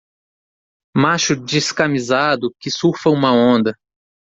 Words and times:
Macho 0.97 1.35
descamisado 1.35 2.51
que 2.59 2.71
surfa 2.71 3.11
uma 3.11 3.31
onda. 3.31 3.77